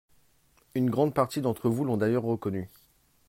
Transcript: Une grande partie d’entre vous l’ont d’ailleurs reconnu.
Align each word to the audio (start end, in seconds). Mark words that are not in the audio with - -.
Une 0.73 0.89
grande 0.89 1.13
partie 1.13 1.41
d’entre 1.41 1.69
vous 1.69 1.85
l’ont 1.85 1.95
d’ailleurs 1.95 2.23
reconnu. 2.23 2.67